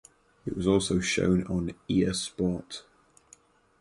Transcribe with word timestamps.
It 0.47 0.57
was 0.57 0.65
also 0.65 0.99
shown 0.99 1.43
on 1.45 1.75
Eir 1.87 2.15
Sport. 2.15 2.85